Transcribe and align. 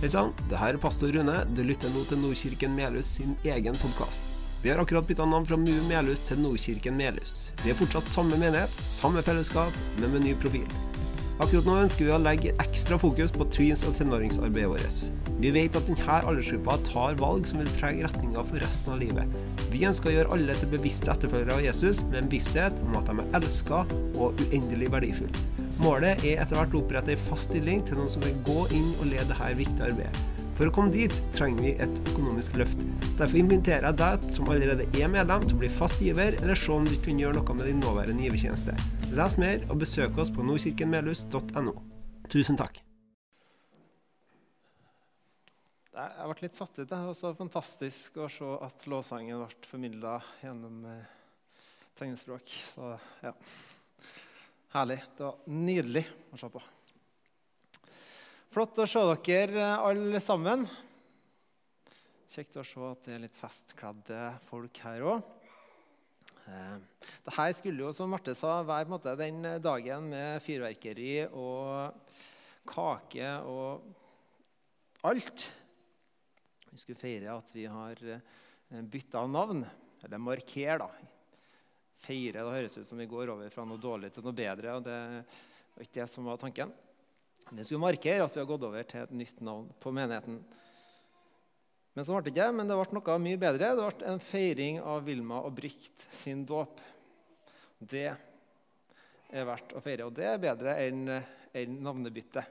Hei 0.00 0.08
sann, 0.08 0.30
det 0.48 0.56
her 0.56 0.72
er 0.72 0.80
pastor 0.80 1.10
Rune. 1.12 1.34
Du 1.52 1.58
lytter 1.60 1.90
nå 1.92 2.06
til 2.08 2.22
Nordkirken 2.22 2.72
Melhus 2.72 3.10
sin 3.18 3.34
egen 3.44 3.74
podkast. 3.76 4.24
Vi 4.62 4.70
har 4.72 4.80
akkurat 4.80 5.04
bytta 5.04 5.26
navn 5.28 5.44
fra 5.44 5.58
MU 5.60 5.74
Melhus 5.90 6.22
til 6.24 6.40
Nordkirken 6.40 6.96
Melhus. 6.96 7.50
Vi 7.60 7.68
er 7.68 7.76
fortsatt 7.76 8.08
samme 8.08 8.38
menighet, 8.40 8.72
samme 8.80 9.20
fellesskap, 9.20 9.76
men 10.00 10.14
med 10.14 10.24
ny 10.24 10.32
profil. 10.40 10.64
Akkurat 11.36 11.68
nå 11.68 11.76
ønsker 11.82 12.08
vi 12.08 12.16
å 12.16 12.22
legge 12.24 12.56
ekstra 12.64 12.96
fokus 13.04 13.36
på 13.36 13.44
tweens- 13.52 13.84
og 13.84 14.00
tenåringsarbeidet 14.00 14.72
vårt. 14.72 15.36
Vi 15.44 15.52
vet 15.52 15.76
at 15.76 15.92
denne 15.92 16.20
aldersgruppa 16.32 16.80
tar 16.88 17.20
valg 17.20 17.52
som 17.52 17.60
vil 17.60 17.76
prege 17.76 18.08
retninga 18.08 18.48
for 18.48 18.64
resten 18.64 18.96
av 18.96 19.04
livet. 19.04 19.40
Vi 19.68 19.84
ønsker 19.84 20.14
å 20.14 20.16
gjøre 20.16 20.38
alle 20.38 20.56
til 20.62 20.78
bevisste 20.78 21.12
etterfølgere 21.12 21.60
av 21.60 21.66
Jesus 21.68 22.00
med 22.06 22.22
en 22.22 22.36
visshet 22.38 22.84
om 22.88 22.96
at 22.96 23.12
de 23.12 23.20
er 23.20 23.34
elska 23.42 23.84
og 24.16 24.46
uendelig 24.48 24.94
verdifulle. 24.96 25.59
Målet 25.80 26.20
er 26.28 26.42
etter 26.42 26.58
hvert 26.58 26.74
å 26.76 26.80
opprette 26.82 27.14
en 27.14 27.20
fast 27.24 27.46
stilling 27.48 27.78
til 27.88 27.96
noen 27.96 28.10
som 28.12 28.20
vil 28.20 28.34
gå 28.44 28.66
inn 28.76 28.90
og 28.98 29.06
lede 29.08 29.30
dette 29.30 29.46
viktige 29.56 29.86
arbeidet. 29.86 30.26
For 30.58 30.68
å 30.68 30.72
komme 30.76 30.92
dit 30.92 31.14
trenger 31.32 31.64
vi 31.64 31.70
et 31.80 32.00
økonomisk 32.10 32.58
løft. 32.60 32.82
Derfor 33.16 33.38
inviterer 33.40 33.86
jeg 33.88 33.96
deg 33.96 34.26
som 34.36 34.50
allerede 34.52 34.84
er 35.00 35.08
medlem 35.08 35.46
til 35.46 35.56
å 35.56 35.60
bli 35.62 35.70
fast 35.78 36.02
giver, 36.04 36.36
eller 36.42 36.60
se 36.60 36.74
om 36.74 36.84
du 36.84 36.92
kan 37.00 37.22
gjøre 37.22 37.38
noe 37.38 37.56
med 37.56 37.70
din 37.70 37.80
nåværende 37.80 38.26
givertjeneste. 38.26 38.76
Les 39.16 39.38
mer 39.40 39.64
og 39.70 39.80
besøk 39.80 40.20
oss 40.20 40.34
på 40.36 40.44
nordkirkenmelhus.no. 40.50 41.74
Tusen 42.28 42.60
takk. 42.60 42.82
Jeg 45.96 46.28
ble 46.28 46.38
litt 46.44 46.60
satt 46.60 46.76
ut. 46.76 46.84
Det 46.92 47.02
var 47.08 47.16
så 47.16 47.32
fantastisk 47.40 48.20
å 48.20 48.28
se 48.28 48.52
at 48.68 48.84
låssangen 48.84 49.46
ble 49.46 49.72
formidla 49.72 50.20
gjennom 50.44 50.84
tegnspråk. 50.84 51.96
tegnespråk. 52.04 52.56
Så 52.68 52.94
ja 53.24 53.36
Herlig. 54.70 55.00
Det 55.18 55.24
var 55.26 55.38
nydelig 55.50 56.04
å 56.30 56.38
se 56.38 56.46
på. 56.46 56.60
Flott 58.54 58.76
å 58.78 58.84
se 58.86 59.02
dere 59.26 59.72
alle 59.82 60.20
sammen. 60.22 60.62
Kjekt 62.30 62.60
å 62.60 62.62
se 62.62 62.84
at 62.86 63.08
det 63.08 63.16
er 63.16 63.24
litt 63.24 63.34
festkledde 63.34 64.20
folk 64.46 64.78
her 64.84 65.08
òg. 65.10 65.26
Eh, 66.46 66.78
Dette 67.26 67.48
skulle 67.58 67.82
jo, 67.82 67.90
som 67.96 68.14
Marte 68.14 68.36
sa, 68.38 68.60
være 68.62 68.94
måte, 68.94 69.18
den 69.18 69.42
dagen 69.58 70.06
med 70.14 70.38
fyrverkeri 70.46 71.26
og 71.26 72.14
kake 72.70 73.34
og 73.50 73.90
alt. 75.10 75.50
Vi 76.70 76.78
skulle 76.78 77.02
feire 77.02 77.34
at 77.34 77.56
vi 77.58 77.66
har 77.66 78.06
eh, 78.06 78.82
bytta 78.86 79.26
navn. 79.26 79.66
Eller 80.06 80.22
markere, 80.22 80.84
da 80.86 81.18
feire. 82.04 82.42
Det 82.42 82.54
høres 82.56 82.78
ut 82.78 82.88
som 82.88 83.00
vi 83.00 83.08
går 83.10 83.32
over 83.34 83.52
fra 83.52 83.66
noe 83.68 83.80
dårlig 83.80 84.12
til 84.14 84.24
noe 84.26 84.36
bedre. 84.36 84.76
og 84.76 84.86
Det 84.86 84.96
var 85.74 85.86
ikke 85.86 86.00
det 86.00 86.08
som 86.12 86.28
var 86.28 86.40
tanken. 86.40 86.72
Vi 87.50 87.66
skulle 87.66 87.82
markere 87.82 88.24
at 88.24 88.34
vi 88.34 88.42
har 88.42 88.48
gått 88.48 88.66
over 88.66 88.86
til 88.86 89.02
et 89.02 89.14
nytt 89.16 89.40
navn 89.42 89.70
på 89.82 89.92
menigheten. 89.94 90.38
Men 91.96 92.06
så 92.06 92.14
ble 92.14 92.28
det 92.28 92.34
ikke, 92.36 92.52
men 92.54 92.70
det 92.70 92.76
ble 92.78 93.00
noe 93.00 93.18
mye 93.24 93.40
bedre. 93.42 93.72
Det 93.74 93.86
ble 93.88 94.12
en 94.12 94.22
feiring 94.22 94.78
av 94.86 95.02
Vilma 95.08 95.40
og 95.42 95.56
Brikt 95.56 96.06
sin 96.14 96.44
dåp. 96.46 96.78
Det 97.80 98.06
er 99.30 99.46
verdt 99.48 99.74
å 99.74 99.82
feire, 99.82 100.06
og 100.06 100.14
det 100.14 100.28
er 100.28 100.42
bedre 100.42 100.76
enn 100.84 101.02
en 101.10 101.76
navnebytte. 101.82 102.44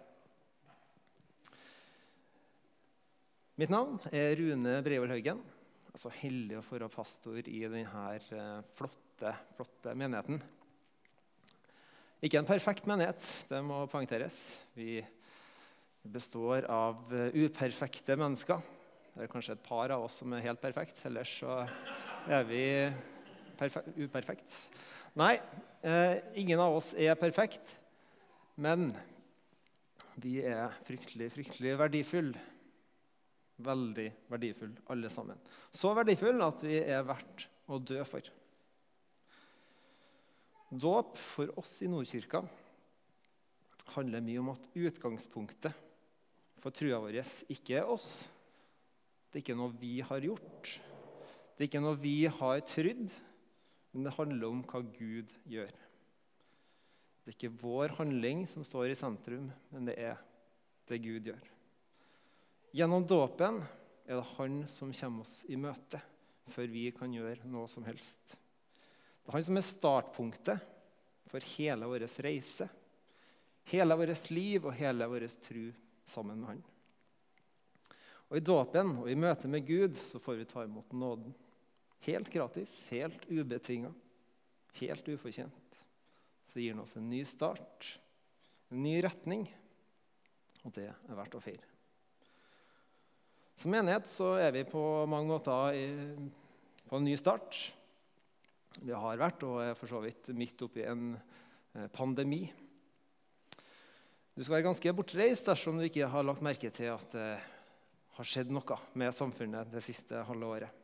Mitt 3.59 3.72
navn 3.72 3.97
er 4.16 4.36
Rune 4.39 4.77
Breivoll 4.83 5.11
Haugen. 5.11 5.39
Er 5.90 6.02
så 6.02 6.12
heldig 6.14 6.59
å 6.59 6.64
få 6.66 6.78
være 6.78 6.92
pastor 6.94 7.40
i 7.50 7.62
denne 7.66 8.08
eh, 8.18 8.58
flotte 8.78 9.08
flotte, 9.58 9.94
menigheten. 9.98 10.40
Ikke 12.23 12.40
en 12.40 12.48
perfekt 12.48 12.88
menighet, 12.88 13.23
det 13.50 13.62
må 13.64 13.82
poengteres. 13.92 14.38
Vi 14.76 15.00
består 16.04 16.67
av 16.72 17.12
eh, 17.16 17.36
uperfekte 17.45 18.17
mennesker. 18.20 18.64
Det 19.16 19.26
er 19.26 19.32
kanskje 19.32 19.58
et 19.58 19.66
par 19.66 19.92
av 19.92 20.06
oss 20.06 20.20
som 20.22 20.34
er 20.36 20.45
helt 20.45 20.62
perfekte. 20.62 21.02
Ellers 21.10 21.34
så 21.42 21.62
er 22.30 22.45
vi 22.48 22.64
uperfekt. 24.06 24.56
Nei, 25.20 25.33
eh, 25.83 26.20
ingen 26.39 26.61
av 26.64 26.77
oss 26.80 26.94
er 26.95 27.20
perfekt. 27.20 27.76
Men 28.60 28.89
vi 30.20 30.39
er 30.44 30.76
fryktelig, 30.88 31.32
fryktelig 31.36 31.76
verdifulle. 31.80 32.48
Veldig 33.59 34.08
verdifulle, 34.31 34.86
alle 34.87 35.09
sammen. 35.11 35.39
Så 35.75 35.92
verdifulle 35.97 36.47
at 36.47 36.64
vi 36.64 36.77
er 36.80 37.03
verdt 37.08 37.47
å 37.67 37.80
dø 37.83 37.99
for. 38.08 38.23
Dåp 40.70 41.17
for 41.17 41.52
oss 41.59 41.80
i 41.83 41.89
Nordkirka 41.89 42.43
handler 43.95 44.23
mye 44.23 44.42
om 44.42 44.52
at 44.53 44.67
utgangspunktet 44.77 45.86
for 46.61 46.75
trua 46.75 46.99
vår 47.02 47.20
ikke 47.49 47.80
er 47.80 47.89
oss. 47.89 48.27
Det 49.30 49.39
er 49.39 49.43
ikke 49.43 49.58
noe 49.59 49.76
vi 49.80 49.99
har 50.05 50.23
gjort. 50.26 50.77
Det 51.55 51.65
er 51.65 51.70
ikke 51.70 51.83
noe 51.83 51.99
vi 51.99 52.15
har 52.31 52.61
trodd, 52.70 53.11
men 53.91 54.05
det 54.05 54.15
handler 54.15 54.47
om 54.47 54.64
hva 54.70 54.81
Gud 54.95 55.33
gjør. 55.49 55.73
Det 57.23 57.33
er 57.33 57.37
ikke 57.37 57.58
vår 57.61 57.97
handling 57.99 58.45
som 58.49 58.64
står 58.65 58.93
i 58.93 58.97
sentrum, 58.97 59.49
men 59.73 59.89
det 59.89 59.97
er 60.02 60.21
det 60.89 61.02
Gud 61.03 61.27
gjør. 61.30 61.49
Gjennom 62.72 63.06
dåpen 63.08 63.64
er 64.06 64.20
det 64.20 64.26
Han 64.36 64.68
som 64.70 64.92
kommer 64.94 65.26
oss 65.26 65.42
i 65.50 65.58
møte 65.58 66.02
før 66.54 66.68
vi 66.70 66.90
kan 66.94 67.14
gjøre 67.14 67.50
noe 67.50 67.70
som 67.70 67.86
helst. 67.86 68.36
Det 69.22 69.32
er 69.32 69.38
han 69.38 69.46
som 69.46 69.58
er 69.58 69.66
startpunktet 69.66 70.68
for 71.30 71.46
hele 71.56 71.90
vår 71.90 72.06
reise, 72.26 72.68
hele 73.70 73.98
vårt 73.98 74.30
liv 74.34 74.66
og 74.66 74.78
hele 74.78 75.08
vår 75.10 75.26
tro 75.46 75.66
sammen 76.10 76.42
med 76.42 76.50
han. 76.50 76.62
Og 78.30 78.38
I 78.38 78.46
dåpen 78.46 78.96
og 79.02 79.10
i 79.10 79.18
møte 79.18 79.50
med 79.50 79.66
Gud 79.66 79.98
så 79.98 80.22
får 80.22 80.38
vi 80.42 80.50
ta 80.50 80.66
imot 80.66 80.94
nåden. 80.94 81.34
Helt 82.06 82.30
gratis, 82.34 82.84
helt 82.94 83.26
ubetinga, 83.30 83.90
helt 84.82 85.10
ufortjent. 85.10 85.82
Så 86.50 86.62
gir 86.62 86.74
han 86.74 86.86
oss 86.86 86.96
en 86.98 87.10
ny 87.10 87.24
start, 87.26 87.96
en 88.70 88.86
ny 88.86 89.00
retning, 89.06 89.50
og 90.62 90.74
det 90.78 90.92
er 90.94 91.18
verdt 91.18 91.38
å 91.38 91.44
feire. 91.44 91.79
Som 93.59 93.73
menighet 93.75 94.08
så 94.08 94.37
er 94.39 94.53
vi 94.55 94.61
på 94.64 94.81
mange 95.11 95.27
måter 95.27 95.75
i, 95.75 95.87
på 96.87 96.95
en 96.95 97.03
ny 97.03 97.17
start 97.20 97.58
vi 98.80 98.93
har 98.95 99.20
vært, 99.20 99.43
og 99.43 99.59
er 99.59 99.75
for 99.75 99.92
så 99.92 99.99
vidt 99.99 100.30
midt 100.31 100.64
oppi 100.64 100.86
en 100.87 101.09
eh, 101.17 101.89
pandemi. 101.92 102.45
Du 104.31 104.45
skal 104.45 104.55
være 104.55 104.70
ganske 104.70 104.95
bortreist 104.95 105.52
dersom 105.52 105.75
du 105.75 105.89
ikke 105.89 106.08
har 106.08 106.23
lagt 106.23 106.45
merke 106.45 106.71
til 106.71 106.93
at 106.93 107.11
det 107.11 107.27
har 108.15 108.31
skjedd 108.31 108.55
noe 108.55 108.80
med 108.95 109.11
samfunnet 109.17 109.76
det 109.76 109.83
siste 109.83 110.23
halve 110.30 110.55
året. 110.55 110.81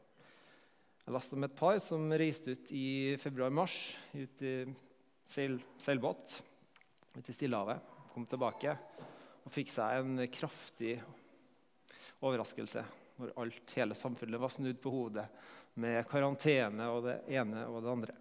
Jeg 1.06 1.16
leste 1.16 1.40
om 1.40 1.48
et 1.48 1.56
par 1.56 1.80
som 1.80 2.12
reiste 2.12 2.58
ut 2.58 2.76
i 2.76 2.88
februar-mars 3.24 3.94
ut 4.18 4.44
i 4.44 4.56
seil, 5.24 5.62
seilbåt 5.80 6.42
ut 7.16 7.24
i 7.24 7.40
Stillehavet. 7.40 7.94
Kom 8.12 8.28
tilbake 8.28 8.76
og 9.46 9.54
fikk 9.54 9.72
seg 9.72 10.02
en 10.02 10.26
kraftig 10.28 10.98
overraskelse 12.26 12.84
når 13.20 13.32
alt, 13.40 13.74
hele 13.78 13.96
samfunnet 13.96 14.42
var 14.42 14.52
snudd 14.52 14.80
på 14.84 14.92
hodet 14.92 15.26
med 15.80 16.04
karantene 16.10 16.90
og 16.92 17.06
det 17.08 17.18
ene 17.36 17.66
og 17.70 17.84
det 17.84 17.92
andre. 17.92 18.16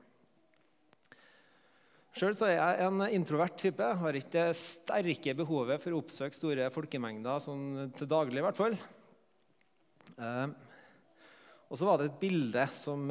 Sjøl 2.14 2.36
er 2.46 2.52
jeg 2.54 2.86
en 2.86 3.02
introvert 3.08 3.56
type. 3.58 3.86
Har 3.98 4.14
ikke 4.14 4.36
det 4.36 4.58
sterke 4.58 5.34
behovet 5.34 5.82
for 5.82 5.94
å 5.94 5.98
oppsøke 5.98 6.38
store 6.38 6.68
folkemengder 6.70 7.42
sånn 7.42 7.90
til 7.98 8.10
daglig. 8.10 8.38
i 8.38 8.44
hvert 8.46 8.60
fall. 8.60 8.76
Eh, 10.14 10.46
og 11.66 11.80
så 11.80 11.88
var 11.88 11.98
det 11.98 12.12
et 12.12 12.20
bilde 12.20 12.68
som 12.76 13.10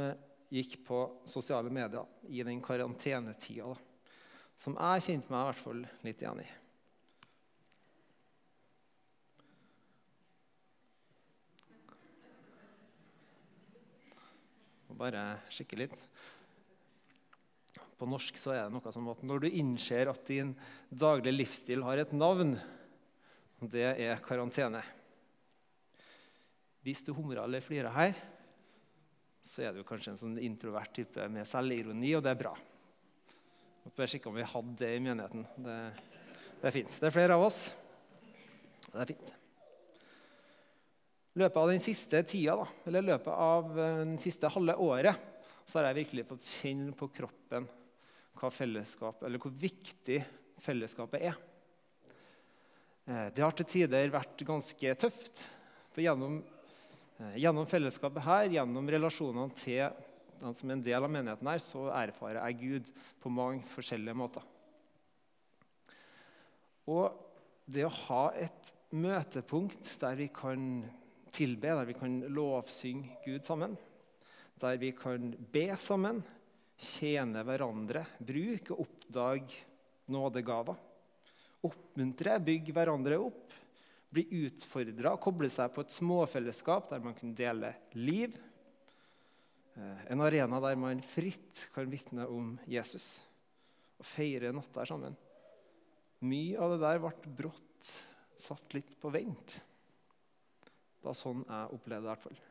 gikk 0.54 0.80
på 0.88 1.04
sosiale 1.28 1.72
medier 1.74 2.08
i 2.32 2.46
den 2.48 2.62
karantenetida, 2.64 3.74
som 4.56 4.78
jeg 4.78 5.08
kjente 5.08 5.34
meg 5.34 5.42
i 5.42 5.48
hvert 5.50 5.64
fall 5.66 5.88
litt 6.06 6.22
igjen 6.24 6.44
i. 6.46 6.52
og 14.94 15.00
bare 15.02 15.24
sjekke 15.54 15.80
litt. 15.82 15.98
På 17.98 18.08
norsk 18.10 18.38
så 18.38 18.54
er 18.54 18.66
det 18.68 18.76
noe 18.76 18.94
som 18.94 19.10
at 19.10 19.24
når 19.26 19.46
du 19.46 19.50
innser 19.50 20.12
at 20.12 20.22
din 20.30 20.54
daglige 20.90 21.34
livsstil 21.34 21.86
har 21.86 22.02
et 22.04 22.14
navn, 22.14 22.56
det 23.64 23.88
er 24.04 24.22
karantene. 24.24 24.84
Hvis 26.84 27.02
du 27.06 27.14
humrer 27.16 27.46
eller 27.46 27.64
flirer 27.64 27.94
her, 27.96 28.16
så 29.44 29.68
er 29.68 29.76
du 29.76 29.86
kanskje 29.88 30.14
en 30.14 30.20
sånn 30.20 30.40
introvert 30.44 30.94
type 30.96 31.28
med 31.32 31.48
selvironi, 31.48 32.14
og 32.16 32.24
det 32.24 32.34
er 32.34 32.42
bra. 32.44 32.54
Jeg 32.56 33.88
må 33.88 33.96
bare 33.98 34.12
sjekke 34.12 34.32
om 34.32 34.38
vi 34.38 34.52
hadde 34.54 34.76
det 34.80 34.92
i 34.96 35.04
menigheten. 35.04 35.48
Det, 35.64 35.78
det 36.60 36.68
er 36.70 36.76
fint. 36.76 37.00
Det 37.00 37.10
er 37.10 37.16
flere 37.16 37.40
av 37.40 37.48
oss. 37.50 37.64
Det 38.92 39.00
er 39.00 39.16
fint 39.16 39.40
løpet 41.40 41.60
av 41.60 41.72
den 41.72 41.82
siste 41.82 42.22
tida, 42.30 42.58
da, 42.62 42.68
eller 42.90 43.08
løpet 43.08 43.32
av 43.34 43.72
eh, 43.80 44.02
den 44.04 44.20
siste 44.22 44.52
halve 44.54 44.76
året, 44.82 45.32
så 45.66 45.80
har 45.80 45.90
jeg 45.90 46.04
virkelig 46.04 46.28
fått 46.30 46.50
kjenne 46.60 46.94
på 46.98 47.10
kroppen 47.16 47.68
hva 48.38 48.50
fellesskap, 48.52 49.24
eller 49.24 49.42
hvor 49.42 49.54
viktig 49.56 50.20
fellesskapet 50.64 51.28
er. 51.32 51.38
Eh, 53.08 53.28
det 53.36 53.44
har 53.44 53.56
til 53.58 53.70
tider 53.70 54.14
vært 54.14 54.46
ganske 54.48 54.96
tøft. 55.00 55.46
For 55.94 56.04
gjennom, 56.04 56.42
eh, 57.20 57.36
gjennom 57.42 57.70
fellesskapet 57.70 58.26
her, 58.26 58.50
gjennom 58.60 58.90
relasjonene 58.90 59.56
til 59.58 59.88
den 60.44 60.54
som 60.54 60.70
er 60.70 60.74
en 60.74 60.84
del 60.84 61.04
av 61.04 61.12
menigheten 61.12 61.48
her, 61.48 61.62
så 61.64 61.88
erfarer 61.96 62.42
jeg 62.44 62.60
Gud 62.60 62.90
på 63.24 63.32
mange 63.32 63.64
forskjellige 63.74 64.18
måter. 64.18 64.44
Og 66.92 67.16
det 67.66 67.86
å 67.88 67.94
ha 68.10 68.26
et 68.36 68.74
møtepunkt 68.92 69.88
der 70.02 70.18
vi 70.20 70.28
kan 70.28 70.84
tilbe, 71.34 71.74
der 71.74 71.90
vi 71.90 71.98
kan 71.98 72.20
lovsynge 72.34 73.18
Gud 73.26 73.44
sammen, 73.48 73.76
der 74.62 74.80
vi 74.82 74.94
kan 74.98 75.32
be 75.54 75.68
sammen, 75.82 76.22
tjene 76.78 77.44
hverandre, 77.46 78.06
bruke 78.20 78.74
og 78.76 78.86
oppdage 78.86 79.62
nådegaver, 80.14 80.80
oppmuntre, 81.64 82.40
bygge 82.44 82.76
hverandre 82.76 83.20
opp, 83.24 83.54
bli 84.14 84.26
utfordra, 84.46 85.16
koble 85.18 85.50
seg 85.50 85.72
på 85.74 85.86
et 85.86 85.94
småfellesskap 85.94 86.92
der 86.92 87.02
man 87.02 87.16
kan 87.18 87.32
dele 87.38 87.72
liv, 87.98 88.36
Eh, 89.74 90.12
en 90.12 90.22
arena 90.22 90.60
der 90.62 90.78
man 90.78 91.02
fritt 91.02 91.68
kan 91.74 91.90
vitne 91.90 92.28
om 92.30 92.54
Jesus 92.70 93.24
og 93.98 94.06
feire 94.06 94.52
natta 94.54 94.86
sammen. 94.86 95.16
Mye 96.24 96.60
av 96.62 96.76
det 96.76 96.82
der 96.84 97.02
ble 97.02 97.36
brått 97.42 97.94
satt 98.40 98.76
litt 98.78 98.94
på 99.02 99.10
vent. 99.14 99.58
Var 101.04 101.16
sånn 101.18 101.44
jeg 101.44 101.76
opplevde 101.76 102.02
det. 102.02 102.08
i 102.08 102.12
hvert 102.12 102.26
fall. 102.26 102.42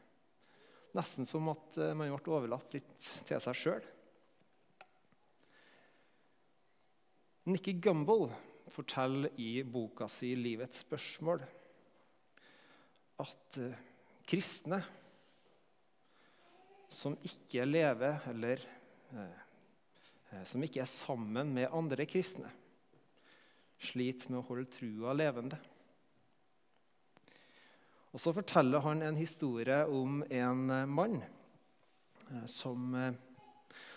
Nesten 0.99 1.28
som 1.28 1.49
at 1.52 1.78
eh, 1.81 1.94
man 1.96 2.12
ble 2.12 2.37
overlatt 2.37 2.75
litt 2.76 3.10
til 3.28 3.40
seg 3.40 3.58
sjøl. 3.58 3.90
Nikki 7.49 7.75
Gumbel 7.82 8.28
forteller 8.70 9.32
i 9.40 9.64
boka 9.66 10.06
si 10.08 10.34
'Livets 10.37 10.84
spørsmål' 10.84 11.43
at 13.22 13.58
eh, 13.58 13.81
kristne 14.28 14.78
som 16.93 17.16
ikke 17.25 17.64
lever 17.66 18.28
eller 18.31 18.62
eh, 19.16 20.44
som 20.48 20.62
ikke 20.64 20.81
er 20.84 20.88
sammen 20.88 21.52
med 21.56 21.72
andre 21.72 22.06
kristne, 22.08 22.48
sliter 23.82 24.31
med 24.31 24.40
å 24.40 24.46
holde 24.48 24.70
trua 24.72 25.12
levende. 25.16 25.58
Og 28.12 28.20
Så 28.20 28.32
forteller 28.36 28.84
han 28.84 29.02
en 29.02 29.16
historie 29.16 29.84
om 29.86 30.22
en 30.28 30.70
eh, 30.70 30.86
mann 30.86 31.22
eh, 31.22 32.46
som, 32.46 32.92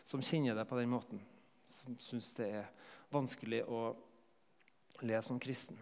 som 0.04 0.24
kjenner 0.24 0.56
det 0.56 0.68
på 0.70 0.80
den 0.80 0.90
måten. 0.90 1.22
Som 1.66 2.00
syns 2.00 2.34
det 2.38 2.50
er 2.62 2.72
vanskelig 3.12 3.64
å 3.68 3.90
leve 5.04 5.24
som 5.24 5.40
kristen. 5.40 5.78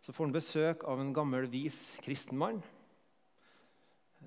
Så 0.00 0.12
får 0.16 0.30
han 0.30 0.36
besøk 0.36 0.84
av 0.88 1.00
en 1.00 1.12
gammel, 1.12 1.48
vis 1.52 1.98
kristen 2.00 2.38
mann 2.40 2.62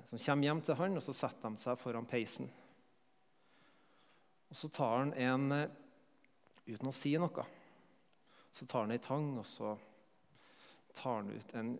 som 0.05 0.17
kommer 0.17 0.47
hjem 0.47 0.61
til 0.65 0.77
han, 0.77 0.97
og 0.97 1.05
så 1.05 1.15
setter 1.15 1.49
de 1.49 1.61
seg 1.61 1.79
foran 1.81 2.09
peisen. 2.09 2.49
Og 4.49 4.57
Så 4.57 4.69
tar 4.69 4.97
han 4.99 5.13
en 5.13 5.51
eh, 5.51 5.69
uten 6.67 6.89
å 6.89 6.93
si 6.93 7.15
noe. 7.17 7.45
Så 8.53 8.67
tar 8.69 8.85
han 8.85 8.93
ei 8.93 9.01
tang, 9.01 9.31
og 9.41 9.45
så 9.49 9.73
tar 10.93 11.21
han 11.21 11.31
ut 11.33 11.55
en 11.57 11.73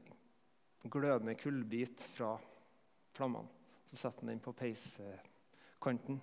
glødende 0.92 1.36
kullbit 1.40 2.08
fra 2.16 2.36
flammene. 3.16 3.48
Så 3.90 4.00
setter 4.00 4.24
han 4.26 4.34
den 4.34 4.42
på 4.44 4.54
peiskanten. 4.58 6.22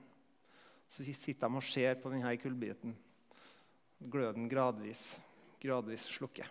Så 0.91 1.05
sitter 1.07 1.47
de 1.47 1.57
og 1.61 1.65
ser 1.65 2.01
på 2.03 2.11
denne 2.11 2.33
kullbiten. 2.43 2.97
Gløden 4.01 4.49
gradvis, 4.51 5.21
gradvis 5.63 6.09
slukker. 6.11 6.49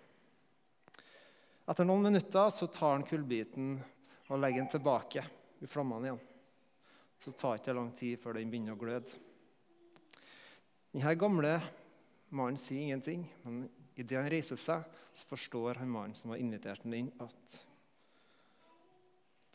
Etter 1.69 1.85
noen 1.85 2.07
minutter 2.07 2.49
så 2.53 2.69
tar 2.73 2.95
han 2.95 3.05
kullbiten 3.05 3.75
og 4.29 4.39
legger 4.39 4.63
den 4.63 4.71
tilbake 4.71 5.25
i 5.61 5.67
flammene 5.69 6.09
igjen. 6.09 6.21
Så 7.19 7.33
tar 7.35 7.57
det 7.57 7.61
ikke 7.61 7.75
lang 7.75 7.91
tid 7.97 8.21
før 8.21 8.39
den 8.39 8.49
begynner 8.49 8.77
å 8.77 8.79
gløde. 8.79 9.19
Denne 10.89 11.13
gamle 11.19 11.57
mannen 12.33 12.57
sier 12.57 12.87
ingenting, 12.87 13.25
men 13.43 13.65
idet 13.99 14.17
han 14.17 14.29
reiser 14.31 14.57
seg, 14.57 14.85
så 15.13 15.27
forstår 15.29 15.81
han 15.81 15.91
mannen 15.91 16.15
som 16.17 16.31
har 16.31 16.41
invitert 16.41 16.85
ham 16.85 16.95
inn, 16.95 17.11
at 17.19 17.59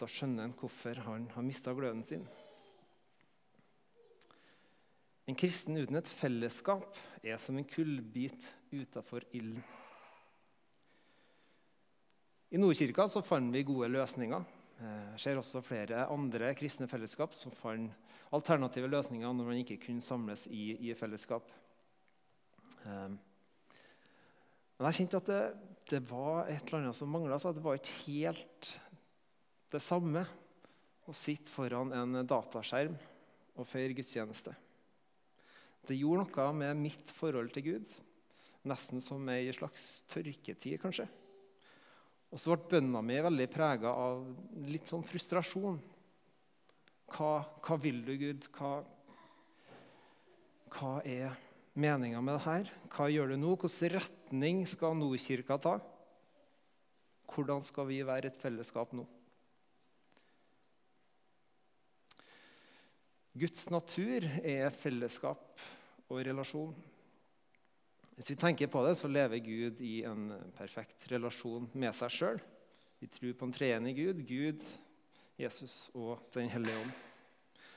da 0.00 0.08
skjønner 0.10 0.48
en 0.48 0.56
hvorfor 0.58 1.00
han 1.06 1.28
har 1.34 1.46
mista 1.46 1.74
gløden 1.76 2.02
sin. 2.06 2.26
En 5.24 5.38
kristen 5.38 5.78
uten 5.78 5.96
et 5.96 6.10
fellesskap 6.10 6.98
er 7.22 7.38
som 7.40 7.56
en 7.56 7.68
kullbit 7.68 8.50
utafor 8.74 9.24
ilden. 9.32 9.62
I 12.54 12.60
Nordkirka 12.60 13.08
så 13.10 13.22
fant 13.24 13.50
vi 13.54 13.64
gode 13.66 13.88
løsninger 13.90 14.44
Eh, 14.82 15.10
jeg 15.14 15.22
ser 15.22 15.38
også 15.38 15.62
flere 15.62 16.06
andre 16.10 16.50
kristne 16.58 16.88
fellesskap 16.90 17.34
som 17.36 17.54
fant 17.54 17.92
alternative 18.34 18.88
løsninger 18.90 19.30
når 19.36 19.46
man 19.46 19.60
ikke 19.60 19.78
kunne 19.86 20.02
samles 20.02 20.48
i, 20.50 20.72
i 20.88 20.94
fellesskap. 20.98 21.50
Eh, 22.82 23.14
men 24.74 24.88
jeg 24.88 24.98
kjente 24.98 25.20
at 25.22 25.30
det, 25.30 25.42
det 25.92 26.00
var 26.10 26.50
et 26.50 26.64
eller 26.66 26.80
annet 26.80 26.98
som 26.98 27.12
mangla. 27.12 27.38
Det 27.38 27.62
var 27.62 27.78
ikke 27.78 28.00
helt 28.08 28.72
det 29.74 29.82
samme 29.82 30.22
å 31.04 31.12
sitte 31.16 31.50
foran 31.50 31.92
en 31.96 32.22
dataskjerm 32.22 32.94
og 33.58 33.66
feire 33.68 33.96
gudstjeneste. 33.96 34.54
Det 35.84 35.98
gjorde 35.98 36.24
noe 36.24 36.52
med 36.56 36.80
mitt 36.80 37.10
forhold 37.12 37.50
til 37.54 37.66
Gud, 37.66 37.94
nesten 38.64 39.02
som 39.04 39.26
ei 39.28 39.50
slags 39.52 40.04
tørketid, 40.12 40.78
kanskje. 40.80 41.08
Og 42.32 42.40
så 42.40 42.54
ble 42.54 42.78
bønna 42.78 43.02
mi 43.04 43.18
veldig 43.22 43.46
prega 43.52 43.92
av 43.94 44.24
litt 44.66 44.88
sånn 44.90 45.04
frustrasjon. 45.06 45.76
Hva, 47.14 47.32
hva 47.62 47.76
vil 47.78 48.00
du, 48.06 48.14
Gud? 48.18 48.48
Hva, 48.56 48.78
hva 50.74 50.94
er 51.06 51.36
meninga 51.78 52.22
med 52.24 52.38
det 52.38 52.44
her? 52.46 52.72
Hva 52.94 53.10
gjør 53.12 53.34
du 53.34 53.36
nå? 53.42 53.52
Hvilken 53.60 53.92
retning 53.98 54.64
skal 54.70 54.96
Nordkirka 54.98 55.60
ta? 55.62 55.76
Hvordan 57.34 57.62
skal 57.66 57.86
vi 57.92 58.00
være 58.06 58.32
et 58.32 58.40
fellesskap 58.40 58.96
nå? 58.96 59.04
Guds 63.34 63.64
natur 63.66 64.22
er 64.46 64.70
fellesskap 64.78 65.58
og 66.06 66.20
relasjon. 66.22 66.74
Hvis 68.14 68.30
vi 68.30 68.36
tenker 68.38 68.68
på 68.70 68.84
det, 68.86 68.92
så 68.94 69.08
lever 69.10 69.42
Gud 69.42 69.80
i 69.82 70.04
en 70.06 70.28
perfekt 70.54 71.08
relasjon 71.10 71.66
med 71.74 71.90
seg 71.98 72.12
sjøl. 72.14 72.38
Vi 73.02 73.08
tror 73.10 73.32
på 73.34 73.48
en 73.48 73.54
treenig 73.56 73.96
Gud, 73.98 74.20
Gud, 74.28 74.62
Jesus 75.34 75.88
og 75.98 76.28
Den 76.36 76.46
hellige 76.52 76.78
ånd, 76.78 76.92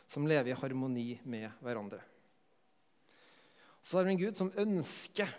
som 0.05 0.29
lever 0.29 0.53
i 0.53 0.59
harmoni 0.61 1.07
med 1.25 1.49
hverandre. 1.65 2.03
Så 3.81 3.97
har 3.97 4.05
vi 4.05 4.13
en 4.13 4.21
Gud 4.21 4.37
som 4.37 4.53
ønsker 4.61 5.33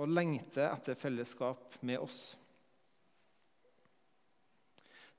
og 0.00 0.08
lengter 0.08 0.70
etter 0.70 0.96
fellesskap 0.96 1.76
med 1.84 2.00
oss. 2.00 2.22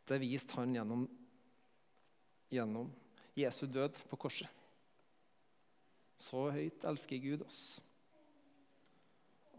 Det 0.09 0.17
viste 0.17 0.57
han 0.57 0.73
gjennom, 0.73 1.05
gjennom 2.49 2.89
Jesu 3.37 3.65
død 3.67 4.01
på 4.09 4.19
korset. 4.19 4.49
Så 6.19 6.49
høyt 6.53 6.83
elsker 6.85 7.21
Gud 7.23 7.45
oss 7.47 7.79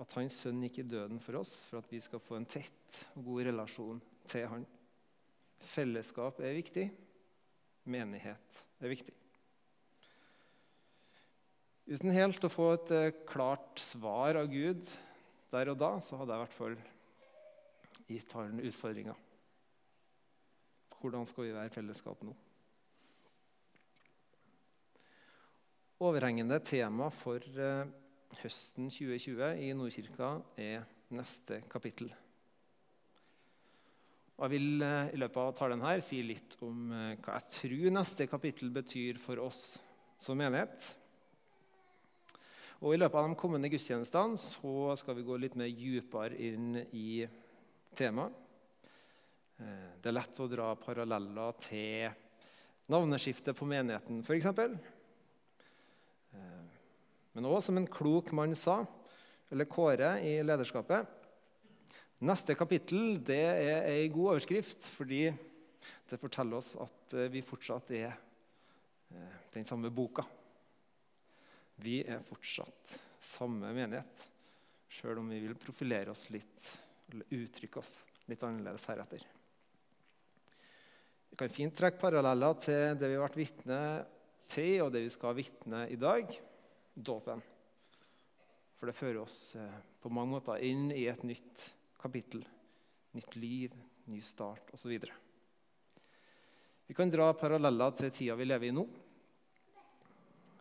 at 0.01 0.15
hans 0.17 0.39
sønn 0.43 0.63
gikk 0.65 0.81
i 0.83 0.89
døden 0.89 1.21
for 1.23 1.41
oss, 1.43 1.63
for 1.69 1.83
at 1.83 1.91
vi 1.93 2.01
skal 2.03 2.23
få 2.23 2.39
en 2.39 2.49
tett 2.49 3.03
og 3.17 3.27
god 3.27 3.49
relasjon 3.51 4.01
til 4.31 4.47
han. 4.51 4.65
Fellesskap 5.73 6.41
er 6.43 6.57
viktig. 6.57 6.87
Menighet 7.93 8.63
er 8.83 8.93
viktig. 8.93 9.15
Uten 11.93 12.15
helt 12.15 12.45
å 12.47 12.51
få 12.51 12.69
et 12.77 12.93
eh, 12.95 13.15
klart 13.27 13.81
svar 13.83 14.39
av 14.39 14.49
Gud 14.51 14.87
der 15.53 15.73
og 15.73 15.81
da, 15.81 15.97
så 16.01 16.17
hadde 16.21 16.33
jeg 16.33 16.41
i 16.41 16.45
hvert 16.47 16.57
fall 16.57 16.77
gitt 18.09 18.35
han 18.39 18.63
utfordringa. 18.63 19.17
Hvordan 21.03 21.27
skal 21.29 21.49
vi 21.49 21.57
være 21.57 21.75
fellesskap 21.75 22.23
nå? 22.25 22.35
Overhengende 26.03 26.57
tema 26.67 27.07
for 27.15 27.45
eh, 27.63 27.91
høsten 28.41 28.89
2020 28.91 29.61
i 29.63 29.69
Nordkirka 29.79 30.33
er 30.59 30.83
neste 31.15 31.61
kapittel. 31.71 32.09
Jeg 34.35 34.51
vil 34.51 34.83
eh, 34.83 35.13
i 35.15 35.21
løpet 35.23 35.39
av 35.39 35.53
talen 35.61 35.85
her 35.85 36.01
si 36.03 36.19
litt 36.27 36.57
om 36.67 36.89
eh, 36.91 37.13
hva 37.23 37.37
jeg 37.37 37.55
tror 37.55 37.95
neste 37.95 38.27
kapittel 38.27 38.73
betyr 38.75 39.21
for 39.23 39.45
oss 39.45 39.61
som 40.19 40.41
menighet. 40.43 40.89
Og 42.81 42.97
I 42.97 42.99
løpet 42.99 43.21
av 43.21 43.29
de 43.29 43.39
kommende 43.39 43.71
gudstjenestene 43.71 44.41
så 44.43 44.97
skal 44.99 45.21
vi 45.21 45.27
gå 45.29 45.37
litt 45.39 45.55
mer 45.61 45.71
dypere 45.71 46.41
inn 46.49 46.81
i 46.99 47.21
temaet. 47.95 48.35
Det 50.03 50.11
er 50.11 50.17
lett 50.17 50.43
å 50.43 50.49
dra 50.51 50.73
paralleller 50.83 51.63
til 51.63 52.11
navneskiftet 52.91 53.55
på 53.55 53.71
menigheten, 53.71 54.25
f.eks. 54.27 54.51
Men 57.33 57.49
òg 57.49 57.63
som 57.65 57.79
en 57.81 57.89
klok 57.89 58.33
mann 58.37 58.55
sa, 58.59 58.83
eller 59.53 59.69
Kåre 59.69 60.15
i 60.25 60.39
lederskapet 60.45 61.19
Neste 62.23 62.55
kapittel 62.55 63.17
det 63.27 63.41
er 63.43 63.89
ei 63.91 64.05
god 64.13 64.37
overskrift, 64.37 64.87
fordi 64.95 65.25
det 66.07 66.19
forteller 66.23 66.61
oss 66.61 66.77
at 66.79 67.17
eh, 67.19 67.31
vi 67.33 67.41
fortsatt 67.43 67.91
er 67.99 68.13
eh, 68.13 69.33
den 69.57 69.67
samme 69.67 69.91
boka. 69.91 70.23
Vi 71.83 71.97
er 72.07 72.23
fortsatt 72.23 72.95
samme 73.19 73.73
menighet, 73.75 74.29
sjøl 74.87 75.19
om 75.19 75.35
vi 75.35 75.41
vil 75.43 75.59
profilere 75.59 76.15
oss 76.15 76.29
litt, 76.31 76.69
eller 77.11 77.35
uttrykke 77.41 77.83
oss 77.83 77.97
litt 78.31 78.47
annerledes 78.47 78.87
heretter. 78.93 79.27
Vi 81.33 81.41
kan 81.43 81.51
fint 81.51 81.75
trekke 81.75 81.99
paralleller 81.99 82.63
til 82.63 82.95
det 83.01 83.11
vi 83.11 83.19
har 83.19 83.27
vært 83.27 83.41
vitne 83.41 83.83
til, 84.47 84.77
og 84.85 84.95
det 84.95 85.09
vi 85.09 85.15
skal 85.17 85.35
vitne 85.43 85.89
i 85.91 85.99
dag 85.99 86.31
dåpen. 86.95 87.43
For 88.79 88.91
det 88.91 88.97
fører 88.99 89.21
oss 89.23 89.55
eh, 89.57 89.81
på 90.03 90.11
mange 90.11 90.35
måter 90.35 90.63
inn 90.67 90.91
i 90.91 91.05
et 91.11 91.23
nytt 91.23 91.69
kapittel. 92.03 92.43
Nytt 93.15 93.37
liv, 93.37 93.77
ny 94.11 94.21
start 94.25 94.73
osv. 94.75 94.97
Vi 96.87 96.97
kan 96.97 97.13
dra 97.13 97.31
paralleller 97.39 97.95
til 97.97 98.11
tida 98.11 98.37
vi 98.37 98.49
lever 98.49 98.69
i 98.69 98.75
nå. 98.75 98.87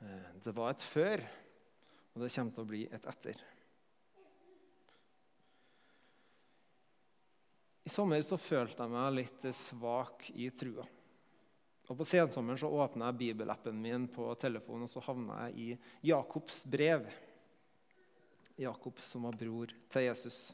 Eh, 0.05 0.29
det 0.45 0.53
var 0.57 0.75
et 0.75 0.85
før, 0.85 1.25
og 2.13 2.21
det 2.21 2.29
kommer 2.35 2.55
til 2.55 2.63
å 2.63 2.69
bli 2.69 2.83
et 2.93 3.09
etter. 3.09 3.41
I 7.81 7.89
sommer 7.89 8.21
så 8.21 8.37
følte 8.37 8.85
jeg 8.85 8.93
meg 8.93 9.13
litt 9.17 9.45
svak 9.57 10.29
i 10.37 10.51
trua. 10.53 10.85
Og 11.89 11.97
På 11.97 12.05
sensommeren 12.07 12.59
så 12.59 12.69
åpna 12.69 13.09
jeg 13.09 13.19
bibelappen 13.19 13.81
min 13.81 14.07
på 14.11 14.29
telefonen, 14.39 14.85
og 14.85 14.91
så 14.91 15.03
havna 15.03 15.47
jeg 15.47 15.57
i 15.57 16.09
Jakobs 16.11 16.63
brev. 16.69 17.07
Jakob 18.61 18.99
som 19.03 19.25
var 19.25 19.37
bror 19.39 19.73
til 19.89 20.05
Jesus. 20.05 20.51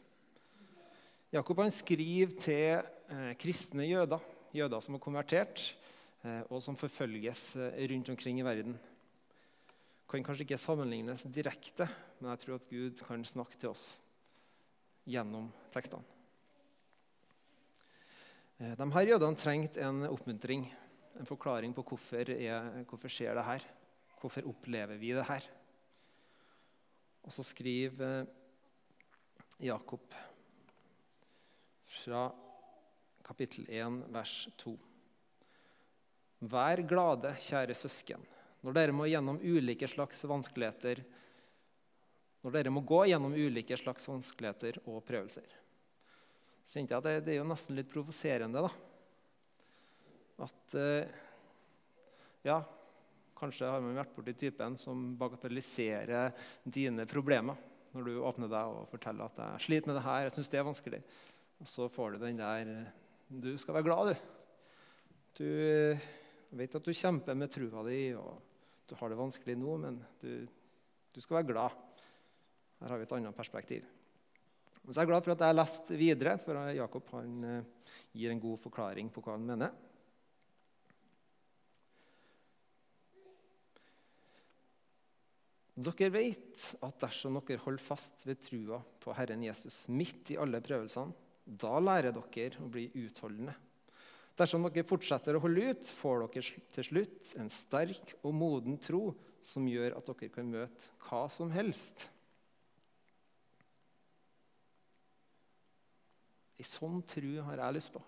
Jakob 1.34 1.60
han 1.60 1.74
skriver 1.74 2.34
til 2.40 2.80
eh, 3.12 3.34
kristne 3.40 3.84
jøder, 3.84 4.24
jøder 4.56 4.84
som 4.84 4.96
har 4.96 5.04
konvertert, 5.04 5.64
eh, 6.24 6.42
og 6.48 6.62
som 6.64 6.78
forfølges 6.80 7.58
eh, 7.60 7.84
rundt 7.92 8.14
omkring 8.14 8.40
i 8.40 8.48
verden. 8.48 8.78
Kan 10.08 10.24
kanskje 10.24 10.46
ikke 10.48 10.62
sammenlignes 10.62 11.26
direkte, 11.28 11.90
men 12.22 12.32
jeg 12.32 12.46
tror 12.46 12.62
at 12.62 12.70
Gud 12.72 13.04
kan 13.04 13.26
snakke 13.28 13.60
til 13.60 13.74
oss 13.74 13.98
gjennom 15.08 15.52
tekstene. 15.76 16.16
Eh, 18.58 18.74
de 18.80 18.88
her 18.96 19.12
jødene 19.12 19.38
trengte 19.38 19.84
en 19.84 20.06
oppmuntring 20.08 20.70
en 21.20 21.30
forklaring 21.30 21.74
på 21.76 21.84
hvorfor, 21.86 22.30
er, 22.34 22.84
hvorfor 22.90 23.12
skjer 23.12 23.38
det 23.38 23.46
her. 23.48 23.68
Hvorfor 24.18 24.50
opplever 24.50 24.98
vi 24.98 25.14
det 25.16 25.26
her? 25.28 25.46
Og 27.28 27.34
så 27.36 27.44
skriver 27.46 28.26
Jakob 29.62 30.14
fra 31.98 32.28
kapittel 33.26 33.68
1, 33.68 34.02
vers 34.14 34.36
2. 34.64 34.74
Vær 36.48 36.82
glade, 36.88 37.34
kjære 37.42 37.76
søsken, 37.76 38.24
når 38.64 38.78
dere 38.78 38.96
må 38.96 39.08
gjennom 39.10 39.42
ulike 39.42 39.90
slags 39.90 40.22
vanskeligheter 40.30 41.02
når 42.46 42.54
dere 42.54 42.72
må 42.72 42.80
gå 42.86 43.02
gjennom 43.10 43.34
ulike 43.36 43.76
slags 43.76 44.06
vanskeligheter 44.08 44.78
og 44.86 45.02
prøvelser. 45.04 45.48
Så 46.64 46.78
kjente 46.78 46.94
jeg 46.94 47.02
at 47.02 47.08
det, 47.08 47.16
det 47.26 47.34
er 47.34 47.42
jo 47.42 47.48
nesten 47.50 47.76
litt 47.76 47.90
provoserende, 47.92 48.62
da 48.64 48.70
at 50.46 50.76
eh, 50.78 51.16
ja, 52.46 52.62
kanskje 53.38 53.70
har 53.70 53.82
man 53.84 53.98
vært 53.98 54.14
borti 54.16 54.36
typen 54.38 54.78
som 54.80 55.10
bagatelliserer 55.20 56.32
dine 56.64 57.08
problemer 57.10 57.58
når 57.96 58.08
du 58.08 58.20
åpner 58.22 58.52
deg 58.52 58.76
og 58.78 58.90
forteller 58.92 59.26
at 59.26 59.38
'jeg 59.38 59.66
sliter 59.66 59.88
med 59.88 59.96
det 59.98 60.06
her, 60.06 60.22
jeg 60.22 60.32
syns 60.36 60.50
det 60.50 60.60
er 60.60 60.70
vanskelig'. 60.70 61.04
Og 61.62 61.68
så 61.68 61.88
får 61.90 62.12
du 62.12 62.18
den 62.26 62.38
der 62.38 62.92
'Du 63.30 63.58
skal 63.58 63.74
være 63.74 63.84
glad, 63.84 64.14
du'. 64.14 64.18
Du 65.38 65.98
vet 66.52 66.76
at 66.76 66.84
du 66.84 66.94
kjemper 66.94 67.36
med 67.36 67.52
trua 67.52 67.84
di, 67.84 68.14
og 68.16 68.42
du 68.88 68.96
har 68.96 69.10
det 69.10 69.18
vanskelig 69.18 69.58
nå, 69.58 69.78
men 69.78 70.06
du, 70.22 70.48
du 71.14 71.22
skal 71.22 71.36
være 71.38 71.52
glad. 71.54 71.72
Her 72.80 72.88
har 72.88 72.98
vi 72.98 73.04
et 73.04 73.12
annet 73.12 73.36
perspektiv. 73.36 73.84
så 74.86 75.02
jeg 75.02 75.04
er 75.04 75.12
glad 75.12 75.24
for 75.24 75.32
at 75.32 75.40
jeg 75.40 75.48
har 75.48 75.54
lest 75.54 75.90
videre, 75.90 76.38
for 76.38 76.70
Jakob 76.72 77.04
eh, 77.14 77.64
gir 78.14 78.32
en 78.32 78.40
god 78.40 78.58
forklaring 78.58 79.10
på 79.12 79.22
hva 79.22 79.36
han 79.36 79.46
mener. 79.46 79.72
Dere 85.78 86.10
vet 86.10 86.64
at 86.82 87.04
dersom 87.04 87.38
dere 87.46 87.62
holder 87.62 87.84
fast 87.86 88.26
ved 88.26 88.42
trua 88.42 88.80
på 89.04 89.14
Herren 89.14 89.44
Jesus 89.46 89.84
midt 89.94 90.34
i 90.34 90.40
alle 90.42 90.62
prøvelsene, 90.66 91.14
da 91.46 91.78
lærer 91.78 92.16
dere 92.18 92.66
å 92.66 92.70
bli 92.72 92.88
utholdende. 92.98 93.54
Dersom 94.38 94.66
dere 94.66 94.86
fortsetter 94.90 95.38
å 95.38 95.44
holde 95.46 95.70
ut, 95.70 95.94
får 96.02 96.26
dere 96.26 96.66
til 96.74 96.90
slutt 96.90 97.32
en 97.38 97.54
sterk 97.54 98.18
og 98.24 98.34
moden 98.38 98.82
tro 98.82 99.12
som 99.38 99.70
gjør 99.70 100.00
at 100.00 100.10
dere 100.10 100.34
kan 100.34 100.50
møte 100.50 100.90
hva 101.06 101.24
som 101.30 101.54
helst. 101.54 102.10
Ei 106.58 106.66
sånn 106.66 107.04
tro 107.06 107.38
har 107.52 107.62
jeg 107.62 107.78
lyst 107.78 107.94
på, 107.94 108.02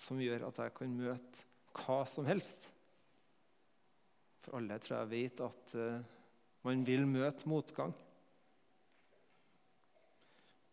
som 0.00 0.20
gjør 0.20 0.48
at 0.48 0.64
jeg 0.64 0.78
kan 0.80 0.94
møte 0.96 1.50
hva 1.84 2.06
som 2.08 2.24
helst. 2.24 2.71
For 4.42 4.58
alle 4.58 4.78
tror 4.82 4.98
jeg 5.00 5.12
vet 5.12 5.42
at 5.44 5.74
uh, 5.78 6.00
man 6.66 6.82
vil 6.86 7.04
møte 7.06 7.48
motgang. 7.50 7.94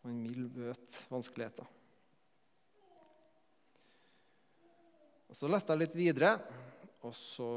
Man 0.05 0.23
vil 0.25 0.47
møte 0.53 1.03
vanskeligheter. 1.11 1.67
Og 5.29 5.37
Så 5.37 5.49
leste 5.49 5.75
jeg 5.75 5.83
litt 5.83 5.97
videre, 5.97 6.31
og 7.05 7.11
så 7.13 7.49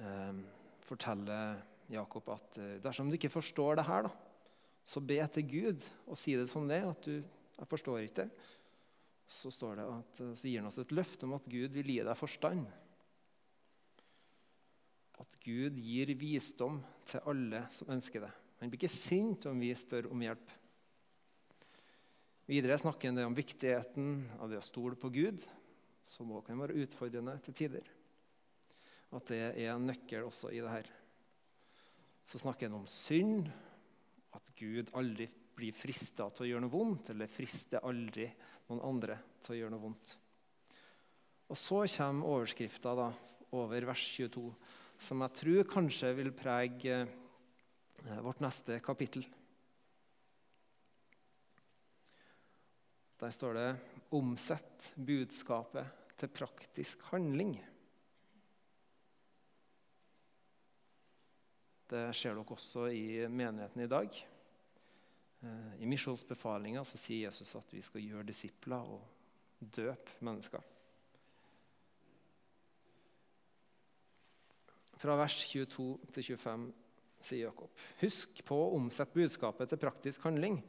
eh, 0.00 0.38
forteller 0.86 1.58
Jakob 1.92 2.30
at 2.32 2.60
eh, 2.62 2.78
dersom 2.80 3.10
du 3.10 3.18
ikke 3.18 3.32
forstår 3.32 3.76
det 3.76 3.84
her, 3.84 4.08
da, 4.08 4.12
så 4.88 5.02
be 5.04 5.18
til 5.34 5.44
Gud 5.50 5.84
og 6.06 6.16
si 6.16 6.38
det 6.38 6.48
som 6.48 6.64
det. 6.70 6.80
At 6.88 7.04
du 7.04 7.20
jeg 7.60 7.68
forstår 7.68 8.06
ikke 8.06 8.22
det. 8.22 8.30
Så, 9.30 9.52
står 9.52 9.76
det 9.78 9.84
at, 9.84 10.20
så 10.40 10.48
gir 10.48 10.62
han 10.62 10.70
oss 10.70 10.80
et 10.80 10.94
løfte 10.96 11.28
om 11.28 11.36
at 11.36 11.44
Gud 11.46 11.76
vil 11.76 11.92
gi 11.92 12.00
deg 12.02 12.18
forstand 12.18 12.64
Gud 15.40 15.78
gir 15.80 16.12
visdom 16.20 16.80
til 17.08 17.24
alle 17.30 17.64
som 17.72 17.90
ønsker 17.92 18.26
det. 18.26 18.32
Han 18.60 18.68
blir 18.68 18.82
ikke 18.82 18.92
sint 18.92 19.46
om 19.48 19.60
vi 19.62 19.70
spør 19.76 20.10
om 20.12 20.20
hjelp. 20.20 20.52
Videre 22.50 22.76
snakker 22.80 23.08
han 23.08 23.22
om 23.24 23.36
viktigheten 23.36 24.24
av 24.42 24.50
det 24.50 24.58
å 24.60 24.66
stole 24.66 24.98
på 25.00 25.08
Gud, 25.14 25.46
som 26.04 26.32
også 26.34 26.50
kan 26.50 26.60
være 26.60 26.76
utfordrende 26.82 27.36
til 27.46 27.56
tider. 27.56 27.86
At 29.16 29.30
det 29.30 29.40
er 29.48 29.72
en 29.72 29.86
nøkkel 29.88 30.26
også 30.26 30.50
i 30.52 30.60
det 30.60 30.72
her. 30.72 30.90
Så 32.26 32.42
snakker 32.42 32.68
han 32.68 32.80
om 32.82 32.88
synd, 32.90 33.48
at 34.34 34.52
Gud 34.58 34.92
aldri 34.98 35.28
blir 35.56 35.76
frista 35.76 36.28
til 36.30 36.46
å 36.46 36.50
gjøre 36.50 36.64
noe 36.66 36.74
vondt, 36.74 37.12
eller 37.14 37.32
frister 37.32 37.86
aldri 37.86 38.28
noen 38.68 38.84
andre 38.86 39.16
til 39.40 39.54
å 39.54 39.58
gjøre 39.60 39.74
noe 39.74 39.84
vondt. 39.86 40.12
Og 41.50 41.58
så 41.58 41.80
kommer 41.96 42.34
overskrifta 42.36 42.92
over 43.56 43.88
vers 43.88 44.04
22 44.14 44.44
som 45.00 45.22
jeg 45.24 45.36
tror 45.38 45.68
kanskje 45.68 46.12
vil 46.18 46.32
prege 46.36 46.96
eh, 47.00 48.20
vårt 48.20 48.42
neste 48.44 48.78
kapittel. 48.84 49.24
Der 53.20 53.30
står 53.30 53.54
det 53.54 53.76
'Omsett 54.10 54.92
budskapet 54.96 55.86
til 56.16 56.28
praktisk 56.28 57.00
handling'. 57.12 57.58
Det 61.90 62.14
ser 62.14 62.34
dere 62.34 62.44
også 62.44 62.86
i 62.92 63.28
menigheten 63.28 63.82
i 63.82 63.86
dag. 63.86 64.26
Eh, 65.42 65.82
I 65.82 65.86
misjonsbefalinga 65.86 66.84
sier 66.84 67.28
Jesus 67.28 67.56
at 67.56 67.72
vi 67.72 67.80
skal 67.82 68.00
gjøre 68.00 68.26
disipler 68.26 68.84
og 68.84 69.00
døpe 69.60 70.20
mennesker. 70.20 70.60
Fra 75.00 75.16
vers 75.16 75.38
22 75.48 75.88
til 76.12 76.26
25 76.36 76.68
sier 77.24 77.46
Jakob. 77.46 77.72
Husk 78.02 78.42
på 78.46 78.56
å 78.56 78.74
omsette 78.76 79.16
budskapet 79.16 79.72
til 79.72 79.80
praktisk 79.80 80.26
handling. 80.28 80.60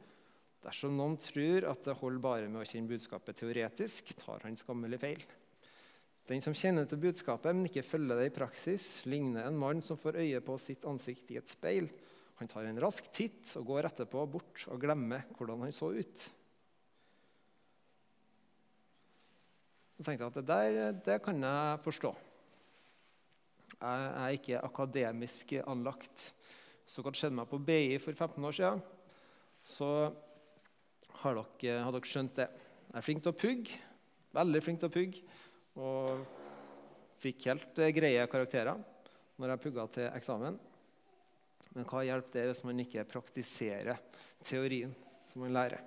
Dersom 0.62 0.94
noen 0.96 1.18
tror 1.20 1.66
at 1.72 1.84
det 1.88 1.98
holder 1.98 2.22
bare 2.22 2.48
med 2.48 2.62
å 2.62 2.66
kjenne 2.68 2.92
budskapet 2.92 3.40
teoretisk, 3.40 4.14
tar 4.20 4.44
han 4.46 4.58
skammelig 4.58 5.00
feil. 5.02 5.24
Den 6.30 6.44
som 6.44 6.54
kjenner 6.54 6.86
til 6.86 7.00
budskapet, 7.02 7.50
men 7.50 7.66
ikke 7.66 7.84
følger 7.84 8.20
det 8.20 8.28
i 8.30 8.34
praksis, 8.36 9.02
ligner 9.10 9.48
en 9.48 9.58
mann 9.58 9.82
som 9.82 9.98
får 9.98 10.20
øye 10.22 10.42
på 10.44 10.56
sitt 10.62 10.86
ansikt 10.88 11.32
i 11.34 11.40
et 11.40 11.50
speil. 11.50 11.90
Han 12.38 12.50
tar 12.50 12.68
en 12.68 12.78
rask 12.80 13.08
titt 13.14 13.56
og 13.58 13.66
går 13.72 13.90
etterpå 13.90 14.22
bort 14.30 14.64
og 14.70 14.80
glemmer 14.80 15.26
hvordan 15.34 15.66
han 15.66 15.74
så 15.74 15.90
ut. 15.92 16.28
Så 19.98 20.06
tenkte 20.06 20.24
jeg 20.24 20.30
at 20.30 20.38
det 20.38 20.46
der 20.48 21.02
det 21.10 21.18
kan 21.26 21.42
jeg 21.42 21.82
forstå. 21.84 22.14
Jeg 23.82 24.10
er 24.22 24.38
ikke 24.38 24.64
akademisk 24.64 25.54
anlagt. 25.66 26.28
Så 26.86 27.02
hva 27.02 27.12
skjedde 27.14 27.36
meg 27.38 27.48
på 27.50 27.58
BI 27.58 27.96
for 28.02 28.14
15 28.14 28.46
år 28.46 28.58
siden? 28.58 28.82
så 29.62 29.88
har 31.22 31.38
dere, 31.38 31.78
har 31.84 31.94
dere 31.94 32.10
skjønt 32.10 32.36
det. 32.38 32.48
Jeg 32.88 32.98
er 32.98 33.06
flink 33.06 33.22
til 33.24 33.32
å 33.32 33.38
pugge. 33.38 33.78
Veldig 34.34 34.62
flink 34.64 34.82
til 34.82 34.90
å 34.90 34.94
pugge. 34.96 35.22
Og 35.78 36.24
fikk 37.22 37.48
helt 37.52 37.78
eh, 37.80 37.94
greie 37.94 38.26
karakterer 38.30 38.80
når 39.40 39.54
jeg 39.54 39.62
pugga 39.62 39.86
til 39.94 40.08
eksamen. 40.10 40.58
Men 41.72 41.88
hva 41.88 42.02
hjelper 42.04 42.34
det 42.36 42.48
hvis 42.50 42.64
man 42.66 42.82
ikke 42.82 43.06
praktiserer 43.08 44.02
teorien 44.44 44.92
som 45.28 45.44
man 45.44 45.54
lærer? 45.56 45.80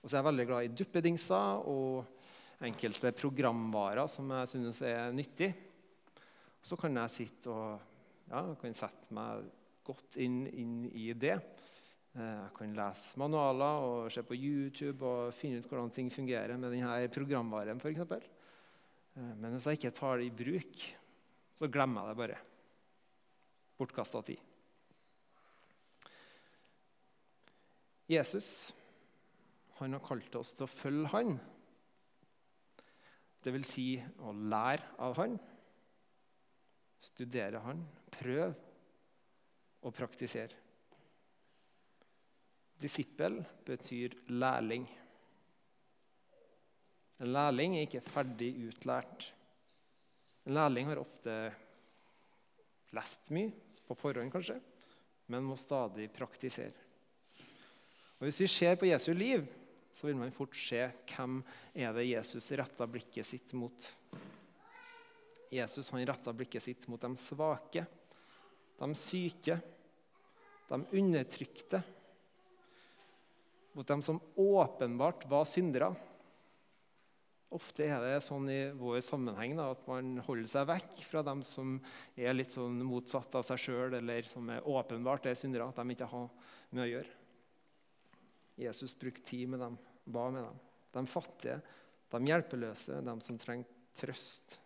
Og 0.00 0.08
så 0.08 0.16
er 0.16 0.20
jeg 0.20 0.28
veldig 0.30 0.46
glad 0.48 0.66
i 0.66 0.74
duppedingser 0.80 1.68
og 1.70 2.64
enkelte 2.64 3.12
programvarer 3.14 4.08
som 4.10 4.30
jeg 4.34 4.50
synes 4.54 4.80
er 4.86 5.14
nyttig. 5.14 5.52
Så 6.68 6.76
kan 6.76 7.00
jeg 7.00 7.14
sitte 7.14 7.48
og 7.48 7.78
ja, 8.28 8.42
kan 8.60 8.76
sette 8.76 9.14
meg 9.16 9.46
godt 9.86 10.18
inn, 10.20 10.42
inn 10.52 10.74
i 10.92 11.06
det. 11.16 11.38
Eh, 12.12 12.20
jeg 12.20 12.52
kan 12.58 12.74
lese 12.76 13.20
manualer 13.20 13.86
og 13.86 14.10
se 14.12 14.24
på 14.26 14.36
YouTube 14.36 15.06
og 15.08 15.32
finne 15.36 15.62
ut 15.62 15.70
hvordan 15.70 15.94
ting 15.94 16.10
fungerer 16.12 16.60
med 16.60 16.74
denne 16.76 17.08
programvaren. 17.14 17.80
Eksempel. 17.80 18.26
Eh, 19.16 19.32
Men 19.40 19.54
hvis 19.54 19.70
jeg 19.70 19.80
ikke 19.80 19.96
tar 19.96 20.20
det 20.20 20.28
i 20.28 20.36
bruk, 20.44 20.84
så 21.56 21.72
glemmer 21.72 22.04
jeg 22.04 22.12
det 22.12 22.20
bare. 22.20 22.40
Bortkasta 23.78 24.22
tid. 24.28 24.44
Jesus 28.08 28.72
han 29.78 29.94
har 29.94 30.02
kalt 30.02 30.34
oss 30.34 30.56
til 30.58 30.66
å 30.66 30.72
følge 30.72 31.10
han. 31.12 31.36
Det 33.44 33.52
vil 33.54 33.66
si 33.68 33.92
å 34.26 34.32
lære 34.34 34.96
av 35.06 35.14
han, 35.20 35.36
studere 36.98 37.60
han, 37.62 37.82
prøve 38.10 38.54
og 39.86 39.94
praktisere. 39.94 40.54
Disippel 42.78 43.40
betyr 43.66 44.14
lærling. 44.30 44.84
En 47.18 47.32
lærling 47.34 47.74
er 47.76 47.86
ikke 47.88 48.04
ferdig 48.06 48.52
utlært. 48.68 49.32
En 50.46 50.54
lærling 50.54 50.86
har 50.86 51.00
ofte 51.02 51.38
lest 52.94 53.32
mye, 53.34 53.50
på 53.88 53.96
forhånd 53.96 54.28
kanskje, 54.28 54.58
men 55.32 55.46
må 55.48 55.56
stadig 55.56 56.10
praktisere. 56.12 56.74
Og 58.18 58.26
Hvis 58.26 58.40
vi 58.42 58.48
ser 58.52 58.76
på 58.76 58.88
Jesu 58.90 59.12
liv, 59.14 59.46
så 59.92 60.06
vil 60.06 60.18
man 60.18 60.34
fort 60.34 60.56
se 60.56 60.82
hvem 61.08 61.40
er 61.74 61.94
det 61.96 62.10
Jesus 62.10 62.50
retta 62.52 62.86
blikket 62.86 63.26
sitt 63.26 63.54
mot. 63.56 63.94
Jesus 65.50 65.90
han 65.90 66.06
retta 66.06 66.32
blikket 66.36 66.62
sitt 66.62 66.86
mot 66.88 67.00
de 67.00 67.14
svake, 67.16 67.84
de 68.78 68.88
syke, 68.94 69.58
de 70.68 70.84
undertrykte. 71.00 71.80
Mot 73.72 73.86
dem 73.86 74.02
som 74.02 74.20
åpenbart 74.34 75.24
var 75.30 75.44
syndere. 75.48 75.92
Ofte 77.54 77.86
er 77.88 78.02
det 78.04 78.18
sånn 78.26 78.48
i 78.52 78.58
vår 78.76 78.98
sammenheng 79.04 79.54
da, 79.56 79.70
at 79.72 79.86
man 79.88 80.18
holder 80.26 80.50
seg 80.50 80.66
vekk 80.68 80.98
fra 81.08 81.22
dem 81.24 81.40
som 81.46 81.78
er 82.12 82.36
litt 82.36 82.52
sånn 82.52 82.76
motsatt 82.84 83.38
av 83.40 83.46
seg 83.48 83.62
sjøl, 83.62 83.96
eller 83.96 84.28
som 84.28 84.50
er 84.52 84.66
åpenbart 84.68 85.30
er 85.30 85.38
syndere, 85.38 85.70
at 85.70 85.80
de 85.80 85.96
ikke 85.96 86.10
har 86.10 86.28
med 86.76 86.84
å 86.84 86.90
gjøre. 86.90 87.14
Jesus 88.58 88.92
brukte 88.98 89.24
tid 89.30 89.48
med 89.54 89.62
dem, 89.64 89.78
ba 90.04 90.28
med 90.34 90.44
dem. 90.44 90.60
De 90.98 91.04
fattige, 91.08 91.60
de 92.12 92.20
hjelpeløse, 92.28 93.00
de 93.06 93.14
som 93.24 93.40
trenger 93.40 93.76
trøst, 93.96 94.58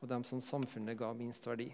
og 0.00 0.08
dem 0.08 0.24
som 0.26 0.40
samfunnet 0.44 0.98
ga 0.98 1.12
minst 1.16 1.44
verdi. 1.48 1.68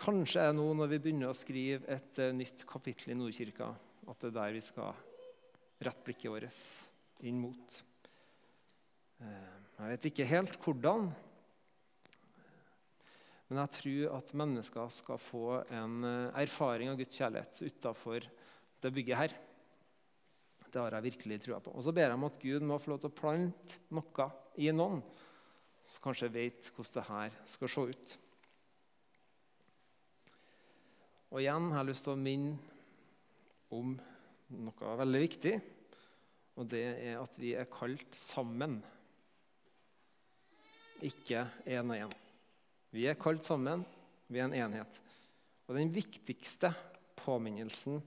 Kanskje 0.00 0.40
er 0.40 0.52
det 0.52 0.56
nå 0.56 0.68
når 0.78 0.94
vi 0.94 0.98
begynner 1.04 1.28
å 1.28 1.36
skrive 1.36 1.84
et 1.92 2.20
uh, 2.22 2.30
nytt 2.32 2.64
kapittel 2.68 3.12
i 3.12 3.18
Nordkirka, 3.18 3.68
at 4.08 4.22
det 4.22 4.30
er 4.30 4.36
der 4.38 4.54
vi 4.56 4.62
skal 4.64 4.94
rette 5.80 6.06
blikket 6.06 6.32
vårt 6.32 7.26
inn 7.28 7.40
mot. 7.42 7.80
Uh, 9.20 9.58
jeg 9.80 9.92
vet 9.92 10.08
ikke 10.08 10.30
helt 10.30 10.56
hvordan, 10.62 11.10
men 13.50 13.58
jeg 13.64 13.74
tror 13.76 14.16
at 14.20 14.34
mennesker 14.38 14.90
skal 14.94 15.20
få 15.20 15.46
en 15.74 16.04
uh, 16.06 16.38
erfaring 16.38 16.92
av 16.92 17.00
Guds 17.00 17.20
kjærlighet 17.20 17.64
utafor 17.66 18.28
det 18.80 18.92
bygget 18.94 19.20
her. 19.20 19.38
Det 20.70 20.78
har 20.78 20.94
jeg 20.94 21.08
virkelig 21.10 21.40
trua 21.42 21.58
på. 21.58 21.74
Og 21.74 21.82
så 21.82 21.92
ber 21.92 22.06
jeg 22.06 22.14
om 22.14 22.28
at 22.28 22.38
Gud 22.40 22.64
må 22.64 22.78
få 22.78 22.92
lov 22.92 23.02
til 23.02 23.10
å 23.10 23.18
plante 23.20 23.80
noe 23.90 24.28
i 24.62 24.70
noen 24.70 25.02
kanskje 26.02 26.30
vet 26.32 26.70
hvordan 26.74 26.96
det 26.96 27.06
her 27.08 27.38
skal 27.50 27.72
se 27.72 27.86
ut. 27.90 28.14
Og 31.30 31.42
igjen 31.42 31.68
har 31.70 31.82
jeg 31.82 31.90
lyst 31.90 32.06
til 32.06 32.14
å 32.14 32.20
minne 32.20 32.56
om 33.74 33.92
noe 34.60 34.94
veldig 35.00 35.20
viktig. 35.22 35.52
Og 36.58 36.66
det 36.70 36.84
er 36.90 37.20
at 37.20 37.36
vi 37.40 37.54
er 37.56 37.70
kalt 37.70 38.16
sammen, 38.18 38.80
ikke 41.00 41.46
én 41.64 41.92
og 41.94 41.96
én. 41.96 42.16
Vi 42.92 43.06
er 43.08 43.18
kalt 43.18 43.46
sammen, 43.46 43.86
vi 44.28 44.40
er 44.40 44.48
en 44.48 44.56
enhet. 44.58 44.98
Og 45.68 45.78
den 45.78 45.92
viktigste 45.94 46.72
påminnelsen 47.20 48.00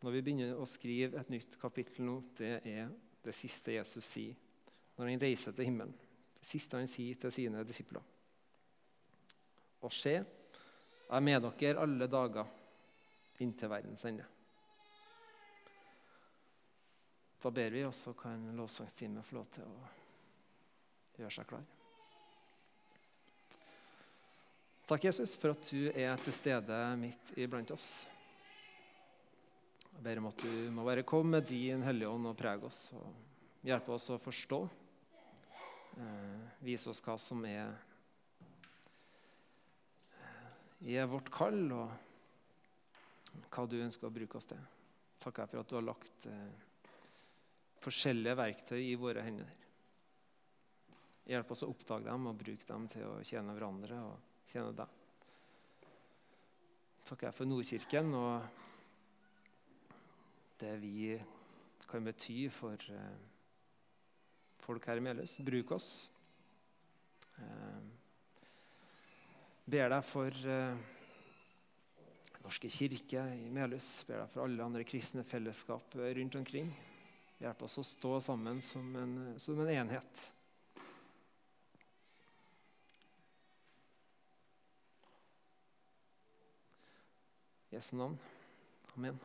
når 0.00 0.14
vi 0.14 0.22
begynner 0.24 0.56
å 0.56 0.68
skrive 0.68 1.20
et 1.20 1.30
nytt 1.32 1.58
kapittel 1.60 2.06
nå, 2.08 2.20
det 2.38 2.54
er 2.64 2.88
det 3.20 3.34
siste 3.36 3.74
Jesus 3.74 4.06
sier 4.06 4.36
når 4.96 5.12
han 5.12 5.22
reiser 5.22 5.54
til 5.56 5.68
himmelen. 5.68 5.92
Siste 6.40 6.80
han 6.80 6.88
sier 6.88 7.18
til 7.20 7.32
sine 7.34 7.64
disipler. 7.68 8.02
Og 9.80 9.92
se, 9.92 10.16
jeg 10.20 11.16
er 11.16 11.24
med 11.24 11.42
dere 11.42 11.82
alle 11.82 12.08
dager 12.10 12.48
inntil 13.40 13.72
verdens 13.72 14.04
ende. 14.04 14.26
Da 17.40 17.50
ber 17.50 17.72
vi, 17.72 17.84
og 17.88 17.94
så 17.96 18.12
kan 18.12 18.50
lovsangsteamet 18.56 19.24
få 19.24 19.38
lov 19.38 19.46
til 19.54 19.64
å 19.64 19.76
gjøre 21.20 21.32
seg 21.32 21.48
klar. 21.48 21.64
Takk, 24.90 25.06
Jesus, 25.06 25.36
for 25.40 25.54
at 25.54 25.70
du 25.70 25.86
er 25.94 26.20
til 26.20 26.34
stede 26.34 26.80
midt 27.00 27.32
iblant 27.40 27.70
oss. 27.72 27.88
Jeg 29.94 30.02
ber 30.04 30.20
om 30.20 30.28
at 30.32 30.44
du 30.44 30.52
må 30.74 30.84
bare 30.84 31.04
komme 31.06 31.38
med 31.38 31.48
din 31.48 31.84
Hellige 31.86 32.10
Ånd 32.10 32.28
og 32.30 32.36
prege 32.36 32.68
oss 32.68 32.88
og 32.98 33.66
hjelpe 33.66 33.94
oss 33.94 34.08
å 34.12 34.18
forstå. 34.20 34.60
Eh, 36.00 36.40
vise 36.64 36.88
oss 36.90 37.02
hva 37.04 37.16
som 37.20 37.42
er, 37.44 37.74
eh, 40.16 40.94
er 40.96 41.08
vårt 41.10 41.30
kall, 41.30 41.72
og 41.76 41.90
hva 43.50 43.66
du 43.68 43.76
ønsker 43.82 44.08
å 44.08 44.14
bruke 44.14 44.38
oss 44.38 44.48
til. 44.48 44.62
Takker 45.20 45.42
jeg 45.42 45.50
for 45.50 45.60
at 45.60 45.68
du 45.68 45.76
har 45.76 45.84
lagt 45.84 46.26
eh, 46.30 46.52
forskjellige 47.84 48.38
verktøy 48.38 48.80
i 48.80 48.94
våre 49.00 49.24
hender. 49.26 49.50
Hjelp 51.28 51.52
oss 51.52 51.66
å 51.66 51.70
oppdage 51.70 52.08
dem 52.08 52.30
og 52.30 52.38
bruke 52.38 52.66
dem 52.66 52.88
til 52.88 53.04
å 53.06 53.20
tjene 53.26 53.52
hverandre 53.54 54.00
og 54.00 54.48
tjene 54.50 54.72
deg. 54.80 54.96
Takker 57.10 57.28
jeg 57.28 57.36
for 57.36 57.50
Nordkirken 57.50 58.14
og 58.16 58.32
det 60.60 60.72
vi 60.80 61.12
kan 61.90 62.06
bety 62.06 62.48
for 62.54 62.88
folk 64.70 64.86
her 64.86 65.00
i 65.00 65.02
Meløs. 65.02 65.34
Bruk 65.42 65.72
oss. 65.74 65.90
Eh, 67.42 67.78
ber 69.66 69.90
deg 69.90 70.06
for 70.06 70.50
eh, 70.54 70.82
Norske 72.44 72.70
kirke 72.70 73.24
i 73.34 73.48
Melhus. 73.50 73.88
Ber 74.06 74.22
deg 74.22 74.30
for 74.30 74.44
alle 74.44 74.62
andre 74.64 74.86
kristne 74.86 75.24
fellesskap 75.26 75.96
rundt 75.98 76.38
omkring. 76.38 76.70
Hjelp 77.40 77.64
oss 77.66 77.80
å 77.80 77.86
stå 77.86 78.12
sammen 78.22 78.60
som 78.62 78.94
en, 79.00 79.16
som 79.40 79.58
en 79.64 79.72
enhet. 79.74 80.28
Jesu 87.70 87.94
navn. 87.96 88.18
Amen. 88.96 89.18